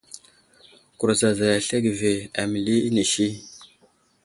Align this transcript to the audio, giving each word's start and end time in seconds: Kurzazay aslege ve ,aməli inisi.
Kurzazay 0.99 1.53
aslege 1.57 1.91
ve 1.99 2.13
,aməli 2.41 2.75
inisi. 2.89 3.27